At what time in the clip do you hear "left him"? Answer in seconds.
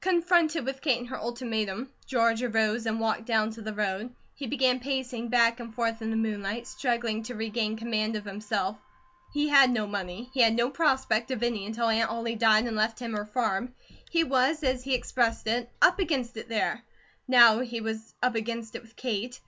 12.76-13.12